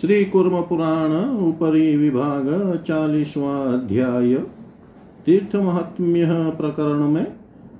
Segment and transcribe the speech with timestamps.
[0.00, 1.12] श्री कुर्म पुराण
[1.48, 4.34] उपरी विभाग चालीसवा अध्याय
[5.26, 7.26] तीर्थ महात्म्य प्रकरण में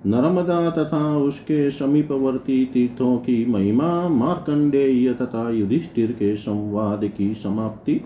[0.07, 8.01] नर्मदा तथा उसके समीपवर्ती तीर्थों की महिमा मार्कंडेय तथा युधिष्ठिर के संवाद की समाप्ति।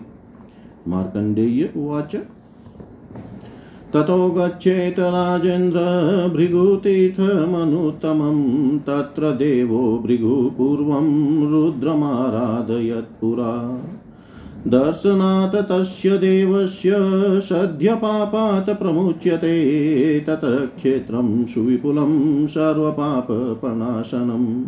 [0.87, 2.15] मार्कंडेय उवाच।
[3.93, 5.79] ततो गच्छेत राजेन्द्र
[6.35, 13.81] भृगुतीर्थमनुत्तमं तत्र देवो भृगुपूर्वं रुद्रमाराधयत्पुरा
[14.67, 16.91] दर्शनात् तस्य देवस्य
[17.39, 24.65] सद्यपापात् प्रमुच्यते ततः क्षेत्रं सुविपुलं सर्वपापप्रणाशनम्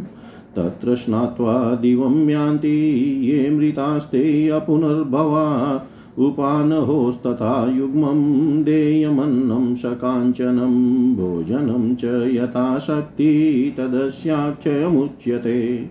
[0.56, 5.86] तत्र स्नात्वा दिवं यान्ति ये मृतास्ते अपुनर्भवा
[6.20, 15.90] उपानहोस्तथा युग्मं देयमन्नं सकाञ्चनं भोजनं च यथाशक्ति तदस्याक्षयमुच्यते।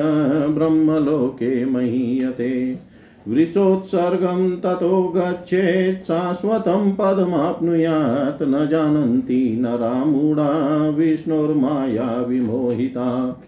[0.54, 2.80] ब्रह्मलोके महीयते।
[3.28, 13.42] वृषोत्सर्गं ततो गच्छेत् शाश्वतं पदमाप्नुयात् न जानन्ति नरामूढा विष्णुर्माया विमोहिता।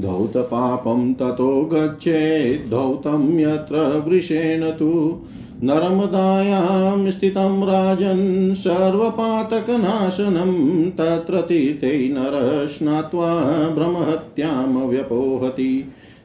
[0.00, 5.20] धौतपापं ततो गच्छेत् धौतं यत्र वृषेण तु
[5.64, 10.52] नर्मदायां स्थितं राजन् सर्वपातकनाशनं
[10.90, 13.34] तत्र तीर्थे नरः स्नात्वा
[13.68, 15.84] ब्रह्महत्यां व्यपोहति।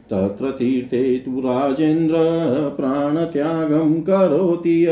[0.10, 2.16] तत्र तीर्थे तु राजेन्द्र
[2.78, 4.88] प्राणत्यागं करोति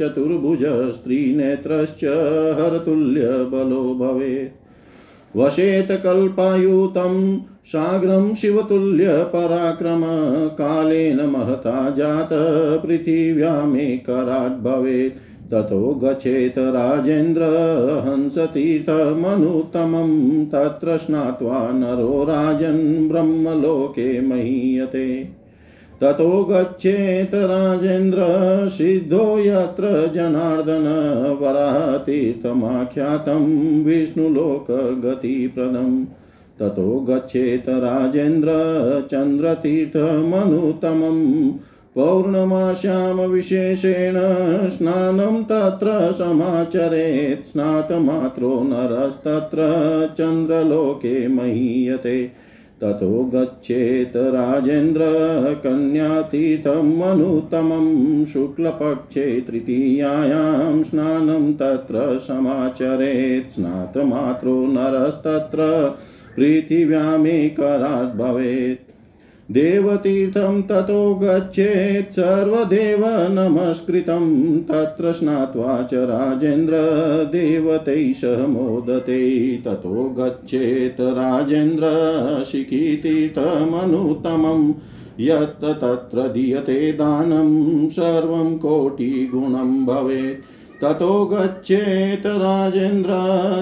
[0.00, 0.64] चतुर्भुज
[0.94, 2.04] स्त्रीनेत्रश्च
[2.60, 4.56] हरतुल्यबलो भवेत्।
[5.36, 7.14] वशेत कल्पायुतं
[7.66, 10.02] साग्रं शिवतुल्यपराक्रम
[10.48, 12.28] कालेन महता जात
[12.86, 17.42] पृथिव्यामेकराट् भवेत् ततो गच्छेत राजेन्द्र
[18.08, 25.28] हंसतीर्थमनुत्तमं तत्र स्नात्वा नरो राजन् ब्रह्मलोके महीयते।
[26.00, 28.18] ततो गच्छेत राजेन्द्र
[28.68, 30.86] सिद्धो यत्र जनार्दन
[31.40, 36.04] वरातीर्थमाख्यातं विष्णुलोकगतिप्रदम्।
[36.60, 38.50] ततो गच्छेत राजेन्द्र
[39.10, 41.52] चन्द्रतीर्थमनुत्तमम्
[41.94, 44.14] पौर्णमास्यां विशेषेण
[44.68, 49.58] स्नानं तत्र समाचरेत्। स्नातमात्रो नरस्तत्र
[50.18, 52.30] चन्द्रलोके महीयते।
[52.80, 55.00] ततो गच्छेत् राजेन्द्र
[55.64, 65.58] कन्यातीर्थम् अनुत्तमं शुक्लपक्षे तृतीयायां स्नानं तत्र समाचरेत्। स्नातमात्रो नरस्तत्र
[66.36, 68.90] पृथिव्यामेकरात् भवेत्।
[69.52, 76.74] देवतीर्थं ततो गच्छेत्, सर्वदेव नमस्कृतं। तत्र स्नात्वा च राजेन्द्र
[77.32, 84.74] देवतैः मोदते। ततो गच्छेत् राजेन्द्र शिखीतीर्थमनुत्तमं।
[85.20, 93.10] यत् तत्र दीयते दानं, सर्वं कोटिगुणं भवेत्। ततो गच्छेत् राजेन्द्र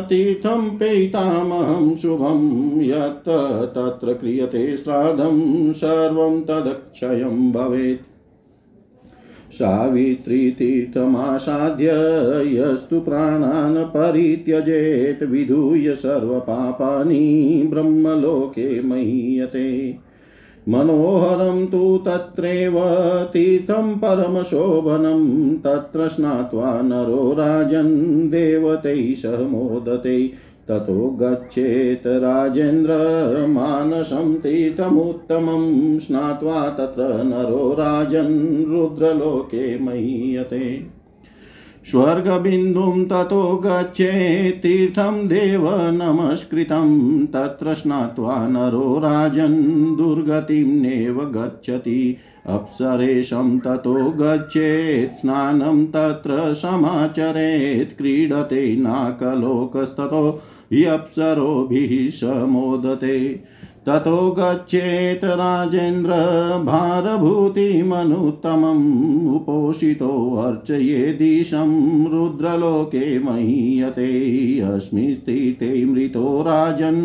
[0.09, 8.01] तीर्थं पेतामहं शुभं यत् तत्र क्रियते श्राद्धं सर्वं तदक्षयं भवेत्।
[9.53, 11.89] सावित्रीतीर्थमासाद्य
[12.47, 19.99] यस्तु प्राणान् परित्यजेत् विधूय सर्वपापानि ब्रह्मलोके महीयते।
[20.69, 22.75] मनोहरं तु तत्रैव
[23.33, 30.33] तीर्थं परमशोभनं, तत्र स्नात्वा नरो राजन् देवतैः सह मोदते।
[30.69, 32.91] ततो गच्छेत् राजेन्द्र
[33.48, 40.97] मानसं तीर्थमुत्तमं स्नात्वा तत्र नरो राजन् रुद्रलोके महीयते।
[41.91, 54.11] स्वर्गबिन्दुं ततो गच्छेत् तीर्थं देव नमस्कृतं, तत्र स्नात्वा नरो राजन् दुर्गतिं नेव गच्छति। अप्सरेशं ततो
[54.11, 60.41] गच्छेत्, स्नानं तत्र समाचरेत्, क्रीडते नाकलोकस्ततो
[60.73, 63.41] ह्यप्सरोभिः समोदते
[63.89, 66.17] ततो गच्छेत् राजेन्द्र
[66.65, 68.83] भारभूतिमनुत्तमम्
[69.35, 71.71] उपोषितोऽर्चयेदीशं
[72.13, 74.09] रुद्रलोके महीयते
[74.65, 77.01] अस्मि स्थिते मृतो राजन्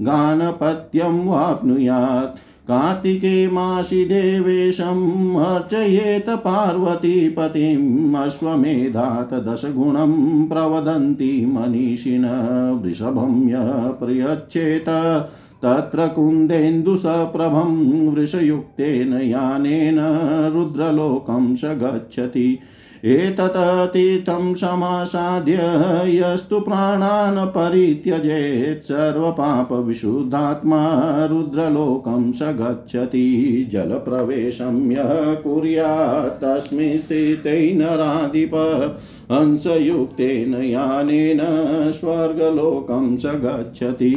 [0.00, 2.36] गानपत्यं वाप्नुयात्
[2.68, 12.24] कार्तिके मासि देवेशम् अर्चयेत पार्वतीपतिम् अश्वमेधात् दशगुणं प्रवदन्ति मनीषिण
[12.82, 13.54] वृषभं य
[14.00, 14.88] प्रयच्छेत
[15.64, 17.72] तत्र कुन्देन्दुसप्रभं
[18.08, 19.98] वृषयुक्तेन यानेन
[20.54, 22.58] रुद्रलोकं स गच्छति।
[23.04, 25.58] एततीर्थं समासाद्य
[26.06, 30.82] यस्तु प्राणान् परित्यजेत् सर्वपापविशुद्धात्मा
[31.26, 33.26] रुद्रलोकं स गच्छति।
[33.72, 38.54] जलप्रवेशं यः कुर्यात् तस्मिन् स्थिते नराधिप
[39.32, 41.40] हंसयुक्तेन यानेन
[41.92, 44.14] स्वर्गलोकं स गच्छति।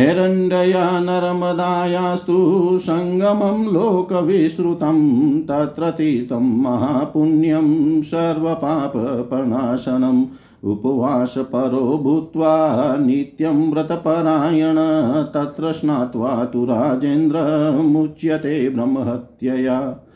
[0.00, 10.24] हिरण्यया नर्मदायास्तु सङ्गमं लोकविश्रुतं तत्र तीर्थं महापुण्यं सर्वपापप्रणाशनम्
[10.64, 20.06] उपवासपरो भूत्वा नित्यं व्रतपरायण, तत्र स्नात्वा तु राजेन्द्रमुच्यते ब्रह्महत्यया।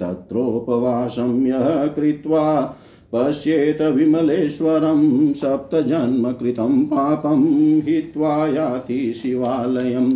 [0.00, 2.44] तत्रोपवासं यः कृत्वा
[3.14, 7.44] पश्येत विमलेश्वरं सप्तजन्मकृतं पापं
[7.86, 10.12] हित्वा याति शिवालयम्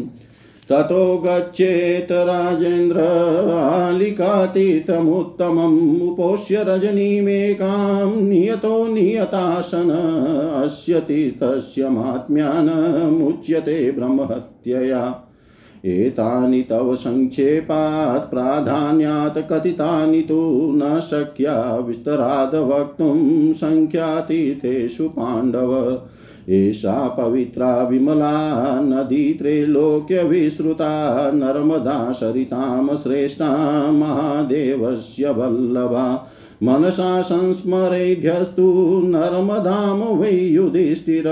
[0.69, 9.91] ततो गच्छेत राजेन्द्र आलिकातीतमुत्तमम् उपोष्य रजनीमेकां नियतो नियतासन।
[10.65, 15.29] अस्य तीर्थस्य माहात्म्यानमुच्यते ब्रह्महत्यया।
[15.85, 25.99] एतानि तव सङ्क्षेपात् प्राधान्यात् कथितानि तु न शक्या। विस्तराद वक्तुं सङ्ख्यातीतेषु पाण्डव।
[26.49, 33.51] एषा पवित्रा विमला नदी त्रैलोक्यविश्रुता नर्मदा सरितां श्रेष्ठा
[33.91, 38.67] महादेवस्य वल्लभा। मनसा संस्मरेभ्यस्तु
[39.05, 41.25] नर्मदां वै युधिष्ठिर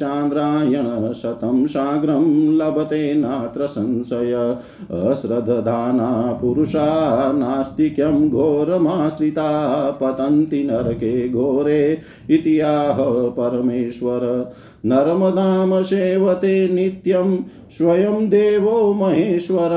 [0.00, 4.56] चान्द्रायण शतं साग्रं लभते नात्र संशय।
[4.90, 6.88] अश्रद्धाना पुरुषा
[7.32, 9.50] नास्तिक्यं घोरमाश्रिता
[9.90, 11.98] पतन्ति नरके घोरे
[12.30, 12.96] इत्याह
[13.30, 14.52] परमेश्वर।
[14.86, 17.38] नर्मदां सेवते नित्यं
[17.70, 19.68] स्वयं देवो महेश्वर,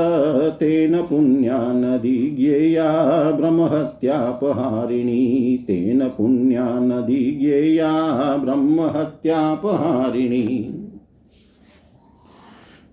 [0.60, 10.74] तेन पुण्या नदी ज्ञेया ब्रह्महत्यापहारिणी, तेन पुण्या नदी ज्ञेया ब्रह्महत्यापहारिणी।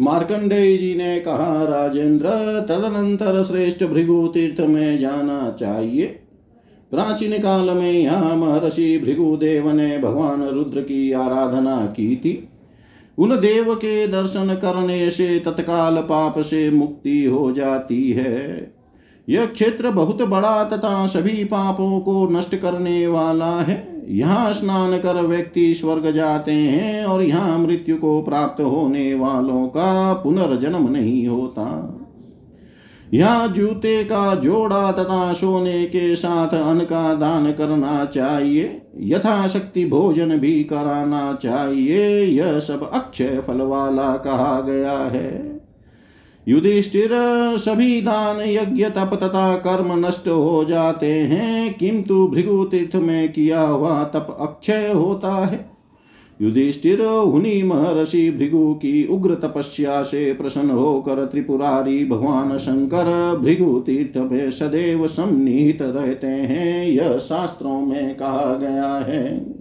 [0.01, 2.29] मार्कंडेय जी ने कहा, राजेंद्र,
[2.69, 6.19] तदनंतर श्रेष्ठ भृगु तीर्थ में जाना चाहिए।
[6.91, 12.47] प्राचीन काल में यहाँ महर्षि भृगुदेव ने भगवान रुद्र की आराधना की थी।
[13.17, 18.73] उन देव के दर्शन करने से तत्काल पाप से मुक्ति हो जाती है।
[19.29, 25.21] यह क्षेत्र बहुत बड़ा तथा सभी पापों को नष्ट करने वाला है। यहाँ स्नान कर
[25.21, 31.65] व्यक्ति स्वर्ग जाते हैं और यहाँ मृत्यु को प्राप्त होने वालों का पुनर्जन्म नहीं होता।
[33.13, 40.37] यहाँ जूते का जोड़ा तथा सोने के साथ अन्न का दान करना चाहिए, यथाशक्ति भोजन
[40.37, 45.61] भी कराना चाहिए, यह सब अक्षय फल वाला कहा गया है।
[46.47, 47.09] युधिष्ठिर,
[47.57, 53.61] सभी दान यज्ञ, तप तथा कर्म नष्ट हो जाते हैं, किंतु भृगु तीर्थ में किया
[53.61, 55.74] हुआ तप अक्षय होता है।
[56.41, 64.17] युधिष्ठिर उन्हीं महर्षि भृगु की उग्र तपस्या से प्रसन्न होकर त्रिपुरारी भगवान शंकर भृगु तीर्थ
[64.17, 69.55] में सदैव सम्निहित रहते हैं। यह शास्त्रों में कहा गया है।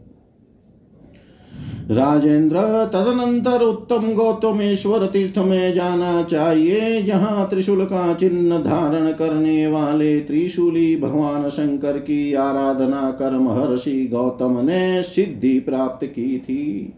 [1.90, 2.60] राजेंद्र
[2.92, 10.96] तदनंतर उत्तम गौतमेश्वर तीर्थ में जाना चाहिए, जहाँ त्रिशूल का चिन्ह धारण करने वाले त्रिशूली
[10.96, 16.92] भगवान शंकर की आराधना कर महर्षि गौतम ने सिद्धि प्राप्त की थी।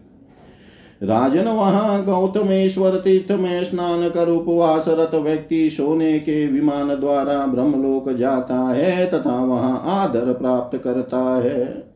[1.03, 8.59] राजन वहाँ गौतमेश्वर तीर्थ में स्नान कर उपवासरत व्यक्ति सोने के विमान द्वारा ब्रह्मलोक जाता
[8.69, 11.86] है तथा वहाँ आदर प्राप्त करता है।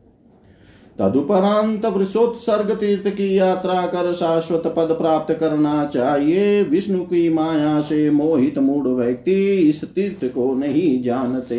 [0.98, 8.10] तदुपरांत वृषोत्सर्ग तीर्थ की यात्रा कर शाश्वत पद प्राप्त करना चाहिए। विष्णु की माया से
[8.10, 11.56] मोहित मूड व्यक्ति इस तीर्थ को नहीं जानते।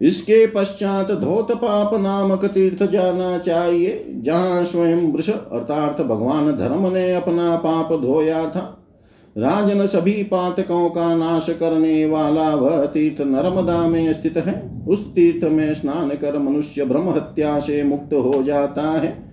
[0.00, 7.14] इसके पश्चात धोत पाप नामक तीर्थ जाना चाहिए, जहाँ स्वयं वृष अर्थात भगवान धर्म ने
[7.14, 8.83] अपना पाप धोया था।
[9.38, 15.52] राजन सभी पातकों का नाश करने वाला वह तीर्थ नर्मदा में स्थित है। उस तीर्थ
[15.52, 19.24] में स्नान कर मनुष्य ब्रह्म हत्या से मुक्त हो जाता है।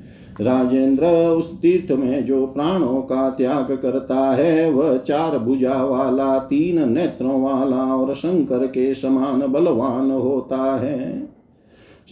[0.42, 6.94] राजेंद्र उस तीर्थ में जो प्राणों का त्याग करता है, वह चार भुजा वाला, तीन
[6.94, 11.28] नेत्रों वाला और शंकर के समान बलवान होता है।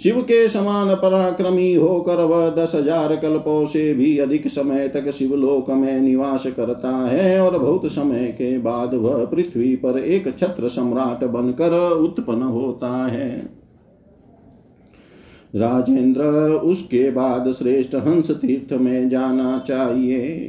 [0.03, 5.69] शिव के समान पराक्रमी होकर वह दस हज़ार कल्पों से भी अधिक समय तक शिवलोक
[5.69, 11.23] में निवास करता है और बहुत समय के बाद वह पृथ्वी पर एक छत्र सम्राट
[11.23, 13.59] बनकर उत्पन्न होता है।
[15.55, 20.47] राजेंद्र, उसके बाद श्रेष्ठ हंस तीर्थ में जाना चाहिए।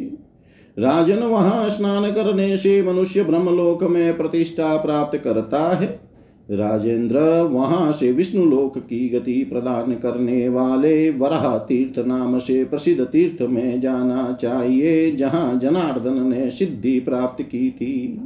[0.78, 6.09] राजन वहाँ स्नान करने से मनुष्य ब्रह्मलोक में प्रतिष्ठा प्राप्त करता है।
[6.50, 13.04] राजेंद्र, वहाँ से विष्णु लोक की गति प्रदान करने वाले वराह तीर्थ नाम से प्रसिद्ध
[13.04, 18.20] तीर्थ में जाना चाहिए, जहाँ जनार्दन ने सिद्धि प्राप्त की थी।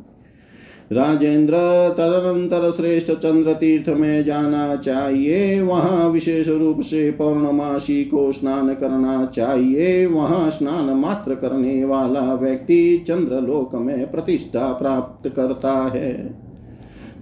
[0.92, 1.52] राजेंद्र,
[1.98, 9.26] तदनंतर श्रेष्ठ चंद्र तीर्थ में जाना चाहिए, वहाँ विशेष रूप से पौर्णमासी को स्नान करना
[9.26, 16.44] चाहिए, वहाँ स्नान मात्र करने वाला व्यक्ति चंद्र लोक में प्रतिष्ठा प्राप्त करता है।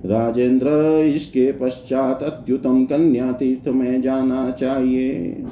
[0.07, 0.69] राजेंद्र,
[1.07, 5.45] इसके पश्चात अत्युतम कन्या तीर्थ में जाना चाहिए।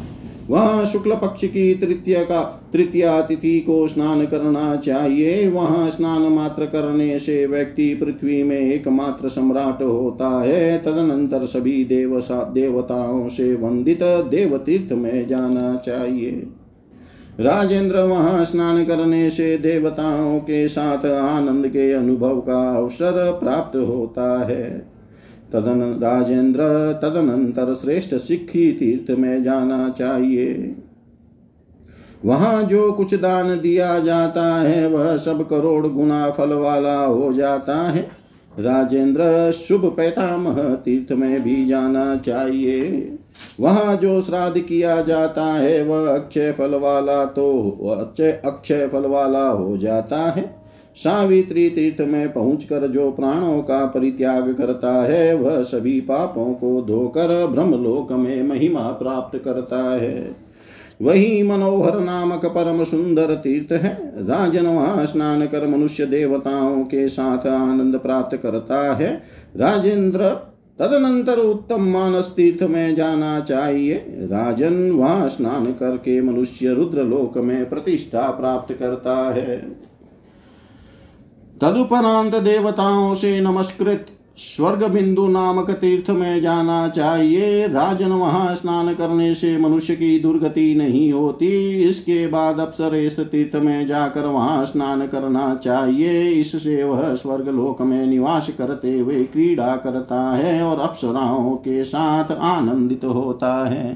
[0.49, 2.41] वहाँ शुक्ल पक्ष की तृतीय का,
[2.73, 9.29] तृतीया तिथि को स्नान करना चाहिए। वहाँ स्नान मात्र करने से व्यक्ति पृथ्वी में एकमात्र
[9.29, 16.47] सम्राट होता है। तदनंतर सभी देव देवताओं से वंदित देव तीर्थ में जाना चाहिए।
[17.41, 24.45] राजेंद्र वहाँ स्नान करने से देवताओं के साथ आनंद के अनुभव का अवसर प्राप्त होता
[24.45, 24.79] है।
[25.53, 26.61] तदन राजेंद्र
[27.03, 30.77] तदनंतर श्रेष्ठ सिखी तीर्थ में जाना चाहिए।
[32.25, 37.77] वहाँ जो कुछ दान दिया जाता है, वह सब करोड़ गुना फल वाला हो जाता
[37.77, 38.11] है।
[38.59, 43.19] राजेंद्र शुभ पैतामह तीर्थ में भी जाना चाहिए।
[43.61, 47.71] वहाँ जो श्राद्ध किया जाता है, वह अक्षय फल वाला तो
[48.01, 50.61] अक्षय अक्षय फल वाला हो जाता है।
[50.97, 57.47] सावित्री तीर्थ में पहुंचकर जो प्राणों का परित्याग करता है, वह सभी पापों को धोकर
[57.47, 60.37] ब्रह्मलोक में महिमा प्राप्त करता है।
[61.03, 67.47] वही मनोहर नामक परम सुंदर तीर्थ है। राजन वहाँ स्नान कर मनुष्य देवताओं के साथ
[67.47, 69.23] आनंद प्राप्त करता है।
[69.57, 70.50] राजेंद्र
[70.81, 77.69] तदनंतर उत्तम मानस तीर्थ में जाना चाहिए। राजन वहाँ स्नान करके मनुष्य रुद्र लोक में
[77.69, 79.59] प्रतिष्ठा प्राप्त करता है।
[81.61, 84.07] तदुपरांत देवताओं से नमस्कृत।
[84.39, 90.75] स्वर्ग बिंदु नामक तीर्थ में जाना चाहिए। राजन वहाँ स्नान करने से मनुष्य की दुर्गति
[90.75, 91.49] नहीं होती।
[91.83, 97.83] इसके बाद अप्सर इस तीर्थ में जाकर वहाँ स्नान करना चाहिए। इससे वह स्वर्ग लोक
[97.83, 103.93] में निवास करते हुए क्रीड़ा करता है और अप्सराओं के साथ आनंदित होता है।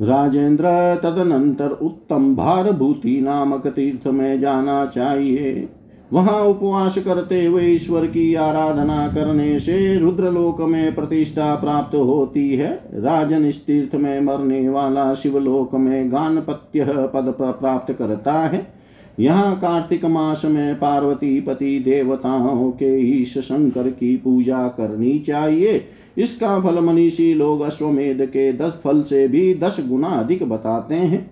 [0.00, 0.64] राजेंद्र
[1.02, 5.68] तदनंतर उत्तम भारभूति नामक तीर्थ में जाना चाहिए।
[6.12, 12.70] वहाँ उपवास करते हुए ईश्वर की आराधना करने से रुद्रलोक में प्रतिष्ठा प्राप्त होती है।
[12.94, 16.84] राजन तीर्थ में मरने वाला शिवलोक में गानपत्य
[17.14, 18.66] पद प्राप्त करता है।
[19.20, 25.84] यहाँ कार्तिक मास में पार्वती पति देवताओं के ईश शंकर की पूजा करनी चाहिए।
[26.18, 31.30] इसका फल मनीषी लोग अश्वमेध के दस फल से भी दस गुना अधिक बताते हैं।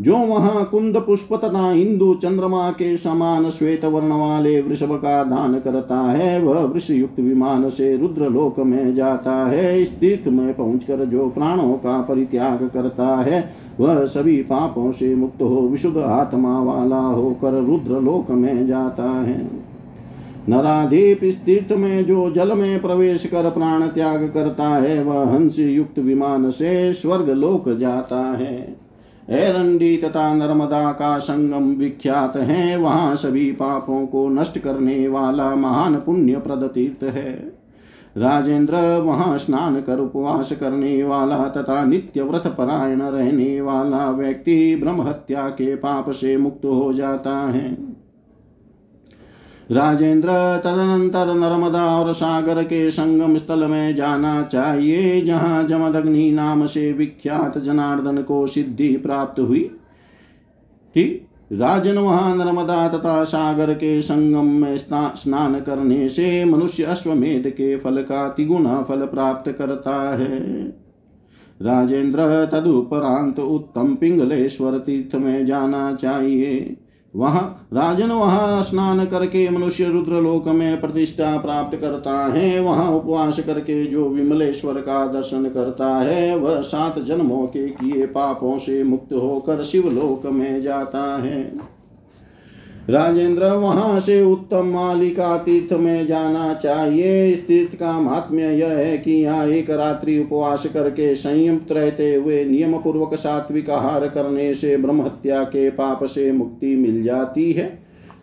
[0.00, 5.58] जो वहाँ कुंद पुष्प तथा इंदु चंद्रमा के समान श्वेत वर्ण वाले वृषभ का दान
[5.58, 10.54] करता है, वह वृष युक्त विमान से रुद्र लोक में जाता है। इस तीर्थ में
[10.54, 16.62] पहुंचकर जो प्राणों का परित्याग करता है, वह सभी पापों से मुक्त हो, विशुद्ध आत्मा
[16.62, 19.50] वाला होकर रुद्र लोक में जाता है।
[20.48, 25.58] नराधीप इस तीर्थ में जो जल में प्रवेश कर प्राण त्याग करता है, वह हंस
[25.58, 28.85] युक्त विमान से स्वर्ग लोक जाता है।
[29.30, 35.94] एरंडी तथा नर्मदा का संगम विख्यात है, वहाँ सभी पापों को नष्ट करने वाला महान
[35.96, 37.32] पुण्य प्रद तीर्थ है।
[38.16, 45.02] राजेंद्र वहाँ स्नान कर उपवास करने वाला तथा नित्य व्रत परायण रहने वाला व्यक्ति ब्रह्म
[45.02, 47.95] हत्या के पाप से मुक्त हो जाता है।
[49.70, 50.28] राजेंद्र
[50.64, 57.58] तदनंतर नर्मदा और सागर के संगम स्थल में जाना चाहिए, जहाँ जमदग्नि नाम से विख्यात
[57.58, 59.62] जनार्दन को सिद्धि प्राप्त हुई।
[60.96, 61.04] थी
[61.52, 68.02] राजन वहाँ नर्मदा तथा सागर के संगम में स्नान करने से मनुष्य अश्वमेध के फल
[68.02, 70.40] का तिगुना फल प्राप्त करता है।
[71.62, 76.76] राजेंद्र तदुपरांत उत्तम पिंगलेश्वर तीर्थ में जाना चाहिए।
[77.16, 83.40] वहाँ राजन वहाँ स्नान करके मनुष्य रुद्र लोक में प्रतिष्ठा प्राप्त करता है। वहाँ उपवास
[83.40, 89.12] करके जो विमलेश्वर का दर्शन करता है, वह सात जन्मों के किए पापों से मुक्त
[89.12, 91.75] होकर शिवलोक में जाता है।
[92.90, 98.98] राजेंद्र, वहाँ से उत्तम मालिका तीर्थ में जाना चाहिए। इस तीर्थ का महात्म्य यह है
[98.98, 104.76] कि यहाँ एक रात्रि उपवास करके संयुक्त रहते हुए नियम पूर्वक सात्विक आहार करने से
[104.76, 107.66] ब्रह्म हत्या के पाप से मुक्ति मिल जाती है।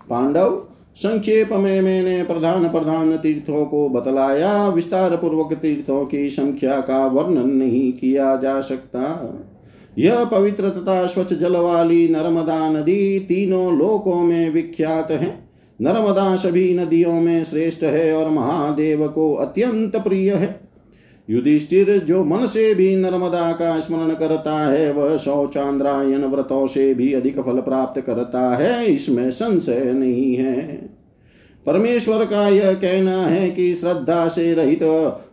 [0.09, 0.61] पांडव,
[0.95, 7.49] संक्षेप में मैंने प्रधान प्रधान तीर्थों को बतलाया। विस्तार पूर्वक तीर्थों की संख्या का वर्णन
[7.49, 9.01] नहीं किया जा सकता।
[9.97, 15.43] यह पवित्र तथा स्वच्छ जल वाली नर्मदा नदी तीनों लोकों में विख्यात है।
[15.81, 20.59] नर्मदा सभी नदियों में श्रेष्ठ है और महादेव को अत्यंत प्रिय है।
[21.29, 27.13] युधिष्ठिर जो मन से भी नर्मदा का स्मरण करता है, वह शौचांद्रायन व्रतों से भी
[27.13, 30.89] अधिक फल प्राप्त करता है, इसमें संशय नहीं है।
[31.65, 34.83] परमेश्वर का यह कहना है कि श्रद्धा से रहित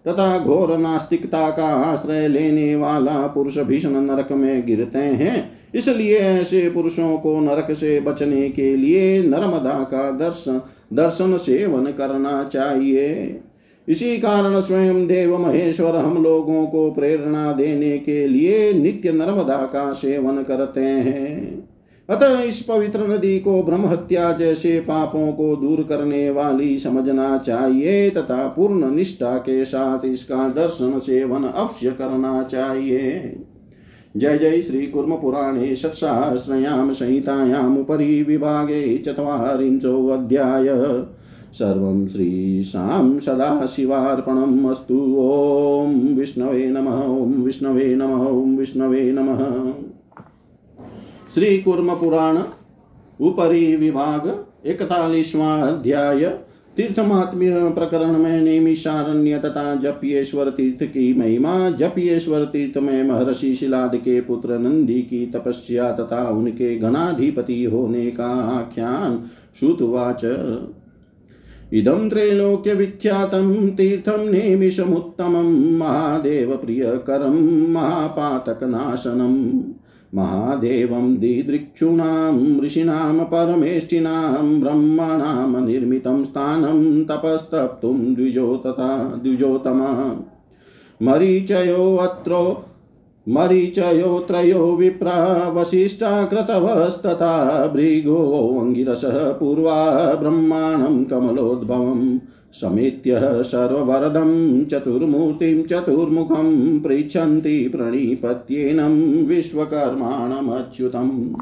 [0.09, 6.69] तथा घोर नास्तिकता का आश्रय लेने वाला पुरुष भीषण नरक में गिरते हैं। इसलिए ऐसे
[6.71, 10.61] पुरुषों को नरक से बचने के लिए नर्मदा का दर्शन
[10.93, 13.41] दर्शन सेवन करना चाहिए।
[13.89, 19.93] इसी कारण स्वयं देव महेश्वर हम लोगों को प्रेरणा देने के लिए नित्य नर्मदा का
[19.93, 21.69] सेवन करते हैं।
[22.11, 28.11] अतः इस पवित्र नदी को ब्रह्म हत्या जैसे पापों को दूर करने वाली समझना चाहिए
[28.11, 33.37] तथा पूर्ण निष्ठा के साथ इसका दर्शन सेवन अवश्य करना चाहिए।
[34.17, 40.67] जय जय श्री कुर्म पुराणे षट्सहस्रयां संहितायामुपरि विभागे चत्वारिंशोऽध्याय
[41.53, 49.41] सर्वं श्रीशां सदाशिवार्पणम् अस्तु। ॐ विष्णवे नमः, ॐ विष्णवे नमः, ॐ विष्णवे नमः।
[51.35, 52.39] श्री कुर्म पुराण
[53.21, 56.25] उपरी विभाग इकतालीसवां अध्याय
[56.77, 64.21] तीर्थमात्म्य प्रकरण में नेमिषारण्य तथा जपियेश्वर तीर्थ की महिमा जपियेश्वर तीर्थ में महर्षि शिलाद के
[64.21, 70.25] पुत्र नंदी की तपस्या तथा उनके घनाधिपति होने का आख्यान श्रुतवाच।
[71.73, 79.61] इदं त्रैलोक्यविख्यातं तीर्थं नेमिषमुत्तमं महादेवप्रियकरं महापातकनाशनम्।
[80.15, 90.21] महादेवं दिदृक्षूणां, ऋषीणां परमेष्ठिनां ब्रह्मणां निर्मितं स्थानं तपस्तप्तुं द्विजो तथा द्विजोतमा
[91.03, 92.65] मरीचयोऽत्रो
[93.29, 102.19] मरीचयो त्रयो विप्रा वसिष्ठा क्रतवस्तथा भृगोऽङ्गिरसः पूर्वा, ब्रह्माणं कमलोद्भवम्।
[102.53, 111.35] समेत्य सर्ववरदं चतुर्मूर्तिं चतुर्मुखं पृच्छन्ति प्रणिपत्येनं विश्वकर्माणमच्युतम्।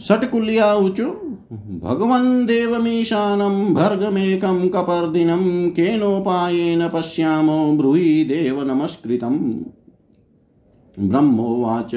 [0.00, 1.12] षट्कुल्याऊचु
[1.82, 8.64] भगवन् देवमीशानं भर्गमेकं कपर्दिनं केनोपायेन पश्यामो ब्रूहि देव
[10.98, 11.90] ब्रह्मोवाच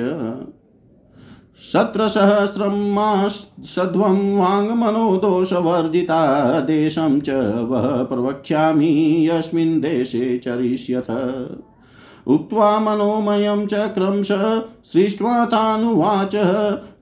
[1.61, 6.21] सत्रसहस्रं मासध्वं वाङ्मनो दोषवर्जिता
[6.59, 7.29] देशं च
[7.69, 8.89] वः प्रवक्ष्यामि
[9.29, 11.11] यस्मिन् देशे चरिष्यथ।
[12.27, 14.31] उक्त्वा मनोमयं चक्रं स
[14.85, 16.35] सृष्ट्वा तानुवाच।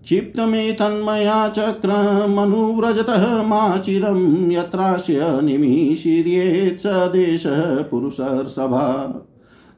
[0.03, 8.87] क्षिप्तमेतन्मया चक्रमनुव्रजतः माचिरं यत्रास्य निमीशीर्येत् स देशः पुरुषर्षभा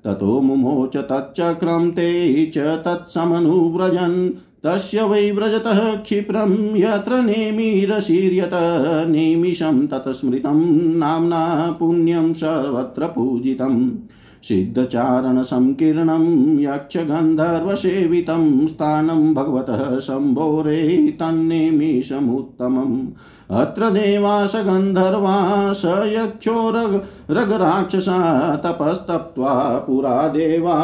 [0.06, 4.30] ततो मुमोच तच्चक्रं ते च तत्समनुव्रजन्
[4.66, 8.52] तस्य वै व्रजतः क्षिप्रं यत्र नेमिरशीर्यत
[9.08, 10.60] नेमिषं तत्स्मृतं
[11.00, 11.46] नाम्ना
[11.80, 13.80] पुण्यं सर्वत्र पूजितम्
[14.44, 16.24] सिद्धचारणसङ्कीर्णं
[16.60, 20.82] यक्षगन्धर्वसेवितं स्थानं भगवतः शम्भोरे
[21.20, 22.96] तन्नेमिषमुत्तमम्
[23.62, 24.56] अत्र देवास
[25.76, 26.94] स यक्षो रग
[27.32, 28.20] रगराक्षसा
[28.56, 29.54] तपस्तप्त्वा
[29.88, 30.78] पुरा देवा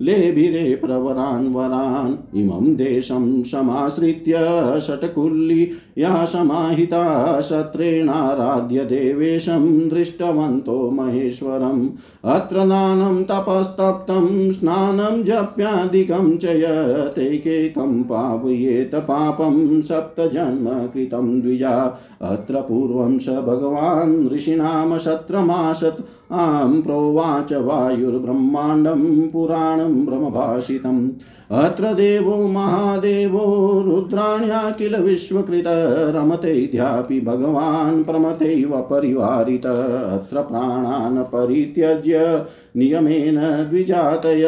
[0.00, 4.32] लेभिरे प्रवरान् वरान्। इमं देशं समाश्रित्य
[4.80, 11.88] षट्कुल्ली। या समाहिता सत्रेणाराध्य देवेशं दृष्टवन्तो महेश्वरम्।
[12.24, 23.28] अत्र दानं तपस्तप्तं, स्नानं जप्यादिकं च यतैकेकं पावयेत पापं सप्तजन्म कृतं द्विजा। अत्र पूर्वं स
[23.28, 26.02] भगवान् ऋषीणां शत्रमाशत्।
[26.32, 31.10] आं प्रोवाच वायुर्ब्रह्माण्डं पुराणं ब्रह्मभाषितम्।
[31.50, 35.64] अत्र देवो महादेवो रुद्राण्या किल विश्वकृत
[36.16, 42.44] रमतेऽध्यापि भगवान् प्रमथैव परिवारित। अत्र प्राणान् परित्यज्य,
[42.76, 43.36] नियमेन
[43.70, 44.42] द्विजातय,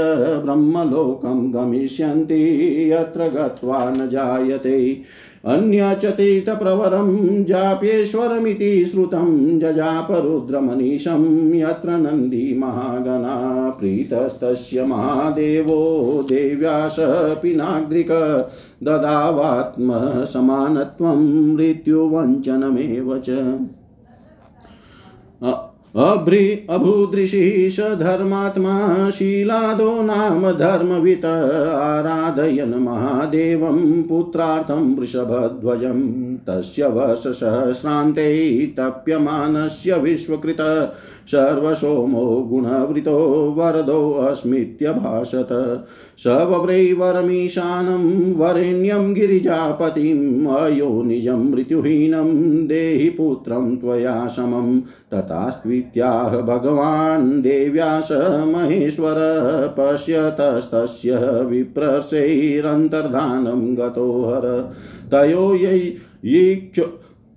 [0.44, 2.52] ब्रह्मलोकं गमिष्यन्ति,
[2.92, 5.02] यत्र गत्वा न जायते।
[5.46, 7.08] अन्य च तीर्थप्रवरं
[7.44, 11.22] जाप्येश्वरमिति श्रुतं जजापरुद्रमनीशं
[11.54, 13.34] यत्र नन्दी महागणा
[13.70, 15.76] प्रीतस्तस्य महादेवो
[16.22, 16.96] देव्यास
[17.42, 18.10] पिनाग्रिक
[18.82, 19.92] ददावात्मसमानत्वं
[21.54, 23.28] मृत्युवञ्चनमेव च।
[25.96, 28.74] अभ्रि अभूदृशी स धर्मात्मा
[29.10, 36.00] शीलादो नाम धर्मवित आराधयन् महादेवं पुत्रार्थं वृषभध्वजं
[36.36, 40.92] तस्य वर्षसहस्रान्ते तप्यमानस्य विश्वकृत।
[41.26, 45.84] सर्वसोमो गुणवृतो वरदोऽस्मित्यभाषत
[46.18, 58.08] स वव्रै वरमीशानं वरेण्यं गिरिजापतिम् अयोनिजं मृत्युहीनं देहि पुत्रं त्वया समं। तथास्त्वित्याह भगवान् देव्यास
[58.46, 59.14] महेश्वर
[59.78, 64.74] पश्यतस्तस्य विप्रशैरन्तर्धानं गतो हर
[65.10, 65.54] तयो
[66.26, 66.84] यैक्षु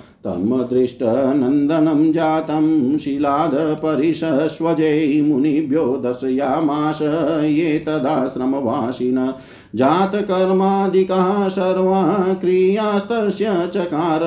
[1.14, 6.98] तन्मदृष्टनन्दनं जातं शिलादपरिशस्वजै मुनिभ्यो दर्शयामास
[7.42, 9.34] ये तदाश्रमवासिन।
[9.74, 14.22] जातकर्मादिकाः सर्वा क्रियास्तस्य चकार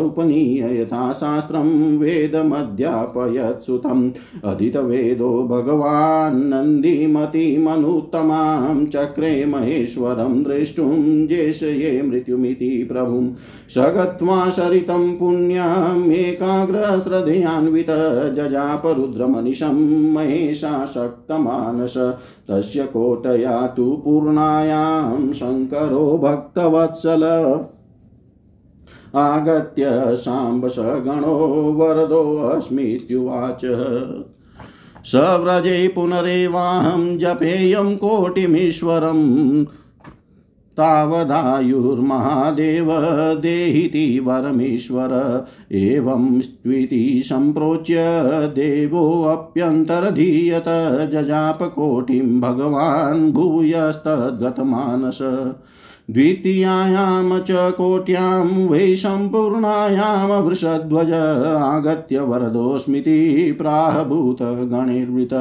[0.00, 4.10] उपनीय यथा शास्त्रं वेदमध्यापयत् सुतम्
[4.44, 13.32] अदितवेदो भगवान् नन्दीमतिमनुत्तमां चक्रे महेश्वरं द्रष्टुं जेषये मृत्युमिति प्रभुं
[13.68, 15.16] स गत्वा सरितं
[16.20, 17.90] पुण्यामेकाग्रश्रद्धयान्वित
[18.34, 19.76] जजापरुद्रमनिशं
[20.12, 21.94] महेशाशक्तमानस
[22.50, 27.24] तस्य कोटया तु पूर्णायां शङ्करो भक्तवत्सल।
[29.14, 31.36] आगत्य साम्ब स गणो
[31.72, 33.60] वरदोऽस्मीत्युवाच
[35.06, 39.66] स व्रजे पुनरेवाहं जपेयं कोटिमीश्वरम्।
[40.80, 42.86] तावदायुर्महादेव
[43.40, 47.96] देहिति वरमीश्वर एवं स्त्विति सम्प्रोच्य
[48.54, 50.64] देवोऽप्यन्तर्धीयत
[51.12, 55.18] जजापकोटिं भगवान् भूयस्तद्गतमानस।
[56.12, 65.34] द्वितीयायां च कोट्यां वै सम्पूर्णायां वृषध्वज आगत्य वरदोऽस्मिति प्राहभूतगणैर्वृत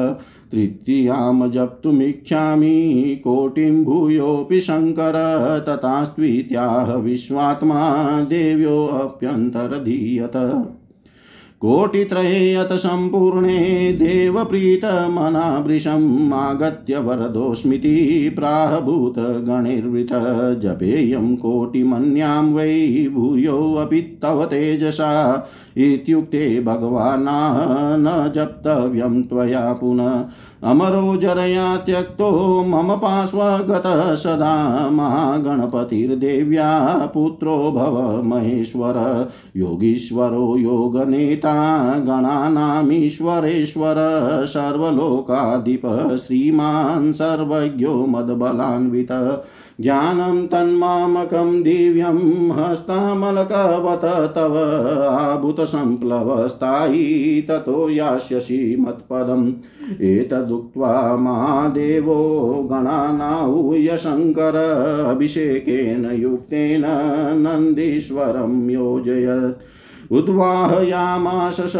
[0.51, 5.13] तृतीयां जप्तुमिच्छामि कोटिं भूयोऽपि शङ्कर
[5.67, 7.81] तथास्त्वीत्याह विश्वात्मा
[8.29, 10.37] देव्योऽप्यन्तरधीयत
[11.61, 20.07] कोटित्रये अथ सम्पूर्णे देवप्रीतमनावृशम् आगत्य वरदोऽस्मिति प्राहभूतगणैर्वृत
[20.61, 30.25] जपेयं कोटिमन्यां वै भूयोऽपि तव तेजसा इत्युक्ते भगवानाह न जप्तव्यं त्वया पुनः
[30.63, 41.48] अमरो जरया त्यक्तो मम पार्श्वगतः सदा महागणपतिर्देव्या पुत्रो भव महेश्वर। योगीश्वरो योगनेता
[41.99, 43.95] गणानामीश्वरेश्वर,
[44.45, 49.37] सर्वलोकाधिप, श्रीमान् सर्वज्ञो मदबलान्वितः।
[49.81, 54.57] ज्ञानं तन्मामकं दिव्यं हस्तामलकवत, तव
[55.09, 59.53] आभूतसम्प्लवस्तायि ततो यास्यसि मत्पदम्।
[60.01, 64.55] एतदुक्त्वा महादेवो गणानाहूय शङ्कर
[65.09, 66.83] अभिषेकेन युक्तेन
[67.37, 69.78] नन्दीश्वरं योजयत्।
[70.11, 71.77] उद्वाहयामाश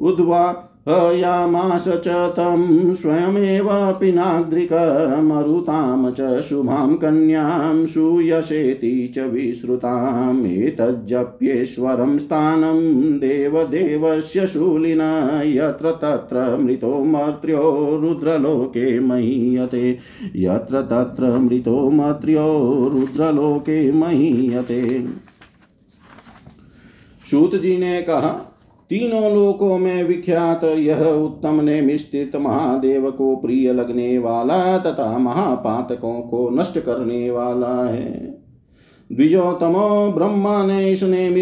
[0.00, 15.00] उद्वा हयामास च तं स्वयमेव पिनाद्रिकमरुतां च शुभां कन्यां सूयशेति च विश्रुताम् स्थानं देवदेवस्य शूलिन
[15.44, 19.98] यत्र तत्र मृतो मर्त्यो रुद्रलोके महीयते,
[20.36, 25.06] यत्र तत्र मृतो मर्त्यो रुद्रलोके महीयते।
[27.32, 28.48] सूत जी ने कहा,
[28.90, 36.20] तीनों लोकों में विख्यात यह उत्तम ने मिस्थित महादेव को प्रिय लगने वाला तथा महापातकों
[36.20, 38.42] को नष्ट करने वाला है।
[39.12, 41.34] द्विजोतमो ब्रह्मा ने इस नेम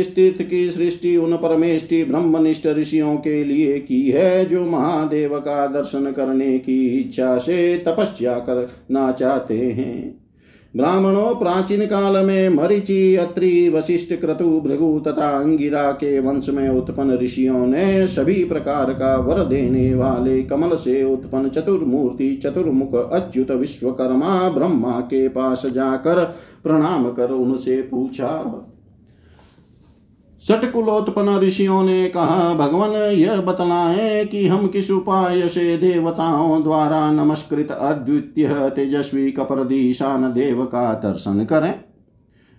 [0.43, 6.59] की सृष्टि उन परमेष्टि ब्रह्मनिष्ठ ऋषियों के लिए की है, जो महादेव का दर्शन करने
[6.59, 10.20] की इच्छा से तपस्या करना चाहते हैं।
[10.77, 17.17] ब्राह्मणों प्राचीन काल में मरिचि अत्रि वशिष्ठ क्रतु भृगु तथा अंगिरा के वंश में उत्पन्न
[17.19, 24.49] ऋषियों ने सभी प्रकार का वर देने वाले कमल से उत्पन्न चतुर्मूर्ति, चतुर्मुख, अच्युत विश्वकर्मा
[24.49, 26.25] ब्रह्मा के पास जाकर
[26.63, 28.29] प्रणाम कर उनसे पूछा
[30.43, 37.71] सटकुलोत्पन्न ऋषियों ने कहा, भगवान, यह बतलाए कि हम किस उपाय से देवताओं द्वारा नमस्कृत
[37.71, 41.75] अद्वितीय तेजस्वी कपरदीशान देव का दर्शन करें?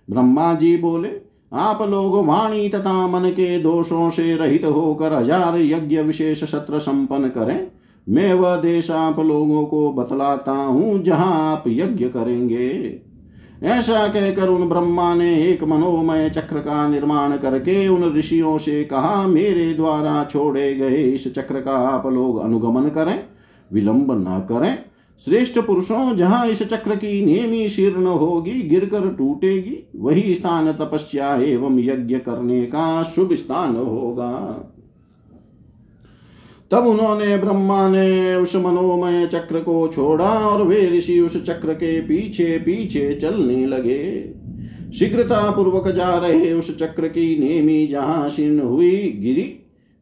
[0.08, 1.10] ब्रह्मा जी बोले,
[1.52, 7.28] आप लोग वाणी तथा मन के दोषों से रहित होकर हज़ार यज्ञ विशेष सत्र संपन्न
[7.28, 7.66] करें।
[8.06, 12.68] मैं वह देश आप लोगों को बतलाता हूँ जहाँ आप यज्ञ करेंगे।
[13.62, 19.26] ऐसा कहकर उन ब्रह्मा ने एक मनोमय चक्र का निर्माण करके उन ऋषियों से कहा,
[19.26, 23.18] मेरे द्वारा छोड़े गए इस चक्र का आप लोग अनुगमन करें,
[23.70, 24.78] विलंब न करें।
[25.26, 31.78] श्रेष्ठ पुरुषों, जहाँ इस चक्र की नेमी शीर्ण होगी, गिरकर टूटेगी, वही स्थान तपस्या एवं
[31.78, 34.32] यज्ञ करने का शुभ स्थान होगा।
[36.72, 42.00] तब उन्होंने ब्रह्मा ने उस मनोमय चक्र को छोड़ा और वे ऋषि उस चक्र के
[42.00, 44.34] पीछे पीछे चलने लगे।
[44.92, 49.58] शीघ्रता पूर्वक जा रहे उस चक्र की नेमी जहाँ शीर्ण हुई गिरी।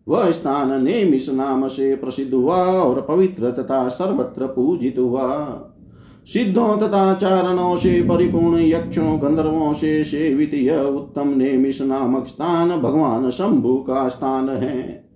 [0.09, 5.47] वह स्थान नेमिस नाम से प्रसिद्ध हुआ और पवित्र तथा सर्वत्र पूजित हुआ।
[6.27, 13.31] सिद्धों तथा चारणों से परिपूर्ण यक्षों, गंधर्वों से सेवित यह उत्तम नेमिस नामक स्थान भगवान
[13.31, 15.10] शंभु का स्थान है।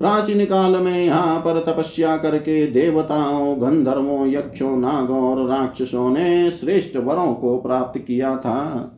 [0.00, 6.96] प्राचीन काल में यहाँ पर तपस्या करके देवताओं, गंधर्वों, यक्षों, नागों और राक्षसों ने श्रेष्ठ
[6.96, 8.96] वरों को प्राप्त किया था।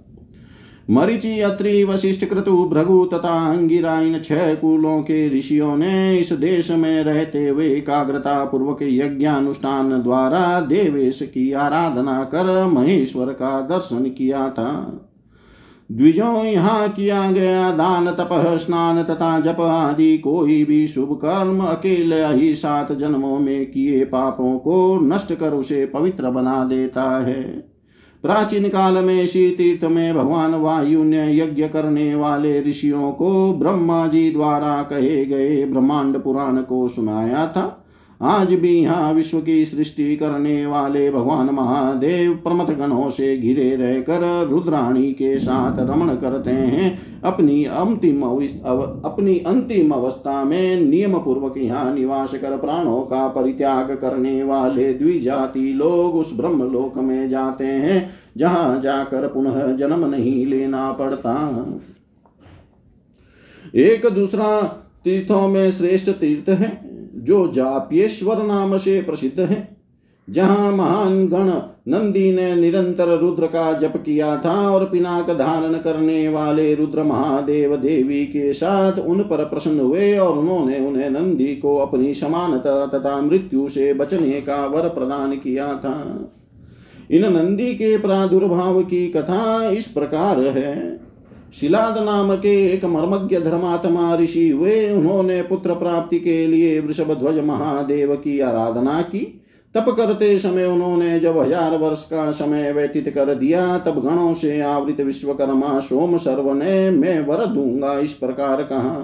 [0.91, 6.71] मरिचि, अत्रि, वशिष्ठ, क्रतु भ्रगु तथा अंगिरा, इन छह कुलों के ऋषियों ने इस देश
[6.71, 14.49] में रहते हुए एकाग्रता पूर्वक यज्ञानुष्ठान द्वारा देवेश की आराधना कर महेश्वर का दर्शन किया
[14.51, 14.99] था।
[15.93, 22.27] द्विजों यहाँ किया गया दान, तप, स्नान तथा जप आदि कोई भी शुभ कर्म अकेले
[22.27, 27.43] ही सात जन्मों में किए पापों को नष्ट कर उसे पवित्र बना देता है।
[28.23, 34.07] प्राचीन काल में इसी तीर्थ में भगवान वायु ने यज्ञ करने वाले ऋषियों को ब्रह्मा
[34.07, 37.82] जी द्वारा कहे गए ब्रह्मांड पुराण को सुनाया था।
[38.23, 44.47] आज भी यहाँ विश्व की सृष्टि करने वाले भगवान महादेव प्रमथ गणों से घिरे रहकर
[44.49, 51.95] रुद्राणी के साथ रमण करते हैं। अपनी अंतिम अपनी अंतिम अवस्था में नियम पूर्वक यहाँ
[51.95, 58.09] निवास कर प्राणों का परित्याग करने वाले द्विजाति लोग उस ब्रह्म लोक में जाते हैं,
[58.37, 61.35] जहाँ जाकर पुनः जन्म नहीं लेना पड़ता।
[63.77, 64.63] एक दूसरा
[65.05, 66.92] तीर्थों में श्रेष्ठ तीर्थ है।
[67.23, 69.77] जो जाप्येश्वर नाम से प्रसिद्ध है,
[70.31, 71.51] जहाँ महान गण
[71.89, 77.77] नंदी ने निरंतर रुद्र का जप किया था और पिनाक धारण करने वाले रुद्र महादेव
[77.77, 83.21] देवी के साथ उन पर प्रसन्न हुए और उन्होंने उन्हें नंदी को अपनी समानता तथा
[83.21, 86.31] मृत्यु से बचने का वर प्रदान किया था।
[87.11, 91.02] इन नंदी के प्रादुर्भाव की कथा इस प्रकार है।
[91.53, 97.39] शिलाद नाम के एक मर्मज्ञ धर्मात्मा ऋषि हुए उन्होंने पुत्र प्राप्ति के लिए वृषभ ध्वज
[97.39, 99.21] महादेव की आराधना की।
[99.75, 104.61] तप करते समय उन्होंने जब हज़ार वर्ष का समय व्यतीत कर दिया, तब गणों से
[104.61, 108.99] आवृत विश्वकर्मा सोम सर्व ने मैं वर दूँगा इस प्रकार कहा?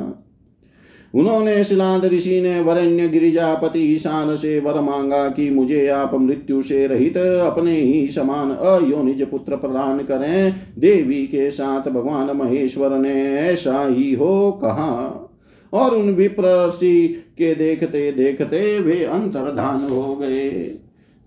[1.14, 6.86] उन्होंने शिलाद ऋषि ने वरण्य गिरिजापति ईशान से वर मांगा कि मुझे आप मृत्यु से
[6.86, 13.86] रहित अपने ही समान अयोनिज पुत्र प्रदान करें। देवी के साथ भगवान महेश्वर ने ऐसा
[13.88, 15.24] ही हो कहा।
[15.72, 20.50] और उन विप्रषि के देखते देखते वे अंतर्धान हो गए।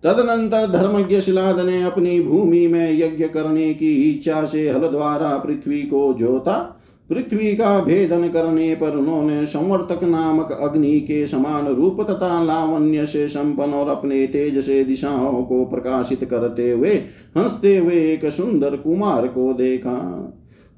[0.03, 5.81] तदनंतर धर्मज्ञ शिलाद ने अपनी भूमि में यज्ञ करने की इच्छा से हल द्वारा पृथ्वी
[5.81, 6.80] को जोता।
[7.12, 13.28] पृथ्वी का भेदन करने पर उन्होंने संवर्तक नामक अग्नि के समान रूप तथा लावण्य से
[13.28, 16.93] संपन्न और अपने तेज से दिशाओं को प्रकाशित करते हुए
[17.38, 19.97] हँसते हुए एक सुंदर कुमार को देखा।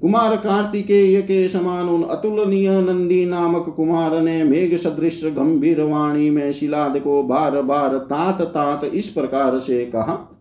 [0.00, 6.52] कुमार कार्तिकेय के समान उन अतुलनीय नंदी नामक कुमार ने मेघ सदृश गंभीर वाणी में
[6.52, 10.33] शिलाद को बार बार तात तात इस प्रकार से कहा।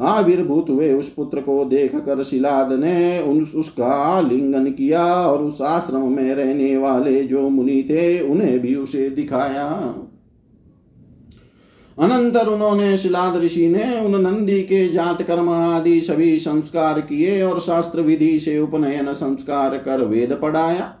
[0.00, 5.62] आविर्भूत हुए उस पुत्र को देख कर शिलाद ने उन, उसका लिंगन किया और उस
[5.62, 9.94] आश्रम में रहने वाले जो मुनि थे, उन्हें भी उसे दिखाया।
[11.98, 17.60] अनंतर उन्होंने शिलाद ऋषि ने उन नंदी के जात कर्म आदि सभी संस्कार किए और
[17.60, 20.94] शास्त्र विधि से उपनयन संस्कार कर वेद पढ़ाया।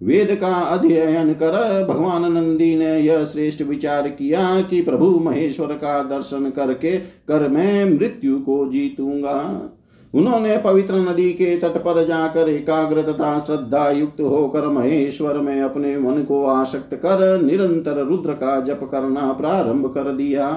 [0.00, 6.02] वेद का अध्ययन कर भगवान नंदी ने यह श्रेष्ठ विचार किया कि प्रभु महेश्वर का
[6.02, 6.96] दर्शन करके
[7.28, 9.38] कर मैं मृत्यु को जीतूँगा।
[10.14, 15.96] उन्होंने पवित्र नदी के तट पर जाकर एकाग्र तथा श्रद्धा युक्त होकर महेश्वर में अपने
[15.98, 20.48] मन को आसक्त कर निरंतर रुद्र का जप करना प्रारंभ कर दिया।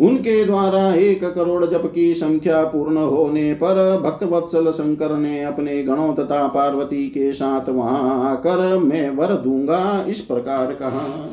[0.00, 5.82] उनके द्वारा एक करोड़ जप की संख्या पूर्ण होने पर भक्त वत्सल शंकर ने अपने
[5.82, 11.30] गणों तथा पार्वती के साथ वहाँ आकर मैं वर दूँगा इस प्रकार कहा।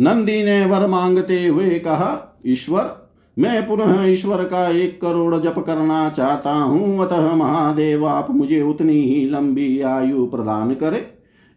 [0.00, 3.08] नंदी ने वर मांगते हुए कहा, ईश्वर,
[3.38, 9.00] मैं पुनः ईश्वर का एक करोड़ जप करना चाहता हूँ। अतः महादेव, आप मुझे उतनी
[9.00, 11.06] ही लंबी आयु प्रदान करे।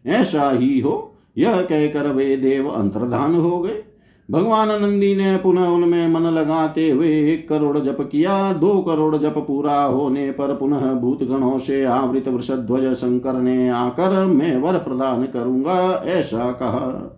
[0.06, 3.82] ऐसा ही हो, यह कहकर वे देव अंतर्धान हो गए।
[4.30, 9.34] भगवान नंदी ने पुनः उनमें मन लगाते हुए एक करोड़ जप किया, दो करोड़ जप
[9.38, 15.24] पूरा होने पर पुनः भूत गणों से आवृत वृषध्वज शंकर ने आकर मैं वर प्रदान
[15.24, 17.12] करूँगा, ऐसा कहा।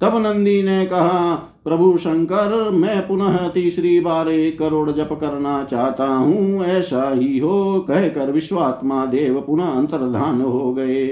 [0.00, 6.06] तब नंदी ने कहा, प्रभु शंकर, मैं पुनः तीसरी बार एक करोड़ जप करना चाहता
[6.06, 11.06] हूँ, ऐसा ही हो, कहकर विश्वात्मा देव पुनः अंतर्धान हो गए।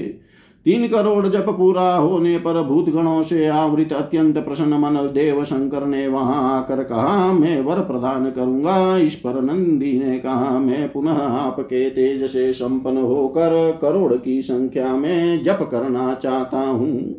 [0.66, 5.86] तीन करोड़ जप पूरा होने पर भूत गणों से आवृत अत्यंत प्रसन्न मन देव शंकर
[5.86, 11.12] ने वहाँ आकर कहा, मैं वर प्रदान करूँगा। इस पर नंदी ने कहा, मैं पुनः
[11.12, 17.14] आपके तेज से संपन्न होकर करोड़ की संख्या में जप करना चाहता हूँ।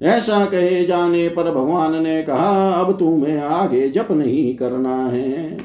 [0.00, 5.56] ऐसा कहे जाने पर भगवान ने कहा, अब तुम्हें आगे जप नहीं करना है।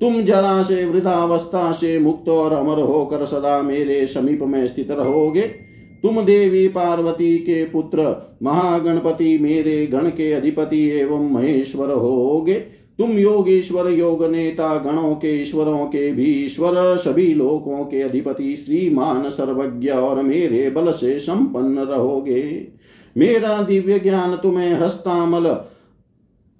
[0.00, 5.67] तुम जरा से वृद्धावस्था से मुक्त और अमर होकर सदा मेरे समीप में स्थित रहोगे।
[6.02, 12.54] तुम देवी पार्वती के पुत्र, महागणपति मेरे गण के अधिपति एवं महेश्वर होगे।
[12.98, 19.28] तुम योगेश्वर, योग नेता, गणों के ईश्वरों के भी ईश्वर, सभी लोकों के अधिपति, श्रीमान,
[19.28, 22.68] सर्वज्ञ और मेरे बल से संपन्न रहोगे।
[23.16, 25.46] मेरा दिव्य ज्ञान तुम्हें हस्तामल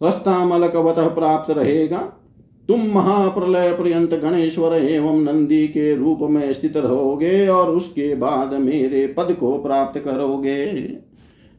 [0.02, 2.17] हस्तामल कवत प्राप्त रहेगा।
[2.68, 9.06] तुम महाप्रलय पर्यंत गणेश्वर एवं नंदी के रूप में स्थित रहोगे और उसके बाद मेरे
[9.06, 10.66] पद को प्राप्त करोगे।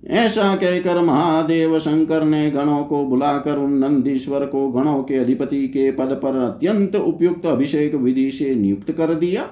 [0.08, 5.92] ऐसा कहकर महादेव शंकर ने गणों को बुलाकर उन नंदीश्वर को गणों के अधिपति के
[5.92, 9.44] पद पर अत्यंत उपयुक्त अभिषेक विधि से नियुक्त कर दिया।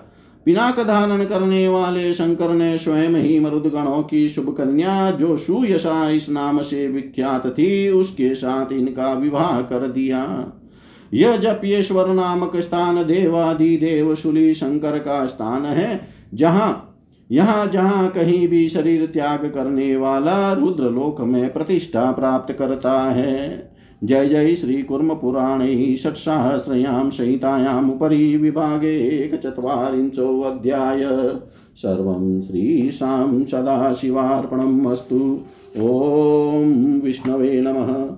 [0.45, 6.09] पिनाक धारण करने वाले शंकर ने स्वयं ही मरुद गणों की शुभ कन्या जो सुयशा
[6.09, 10.23] इस नाम से विख्यात थी, उसके साथ इनका विवाह कर दिया।
[11.13, 16.01] यह जपियेश्वर नामक स्थान देवादि देव शुली शंकर का स्थान है,
[16.33, 16.83] जहाँ,
[17.31, 23.71] यहाँ जहाँ कहीं भी शरीर त्याग करने वाला रुद्र लोक में प्रतिष्ठा प्राप्त करता है।
[24.03, 31.03] जय जय श्री कुर्म पुराणे षट्सहस्रयां संहितायाम् उपरि विभागे एकचत्वारिंशो अध्याय।
[31.75, 35.39] सर्वं श्रीशां सदाशिवार्पणम् अस्तु।
[35.77, 38.17] ॐ विष्णवे नमः।